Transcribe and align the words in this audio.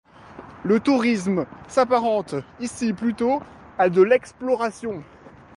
Le 0.63 0.79
tourisme 0.79 1.45
s'apparente 1.67 2.33
ici 2.59 2.91
plutôt 2.91 3.43
à 3.77 3.87
de 3.87 4.01
l'exploration. 4.01 5.03